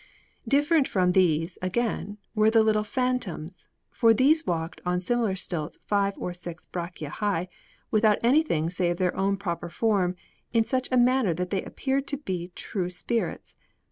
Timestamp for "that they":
11.35-11.61